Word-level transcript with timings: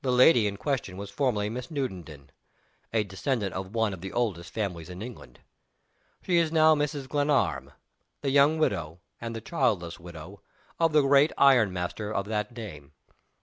The 0.00 0.10
lady 0.12 0.46
in 0.46 0.56
question 0.56 0.96
was 0.96 1.10
formerly 1.10 1.50
Miss 1.50 1.66
Newenden 1.70 2.30
a 2.90 3.04
descendant 3.04 3.52
of 3.52 3.74
one 3.74 3.92
of 3.92 4.00
the 4.00 4.14
oldest 4.14 4.50
families 4.50 4.88
in 4.88 5.02
England. 5.02 5.40
She 6.22 6.38
is 6.38 6.50
now 6.50 6.74
Mrs. 6.74 7.06
Glenarm 7.06 7.72
the 8.22 8.30
young 8.30 8.56
widow 8.58 9.00
(and 9.20 9.36
the 9.36 9.42
childless 9.42 10.00
widow) 10.00 10.40
of 10.80 10.94
the 10.94 11.02
great 11.02 11.32
iron 11.36 11.70
master 11.70 12.10
of 12.14 12.24
that 12.28 12.56
name. 12.56 12.94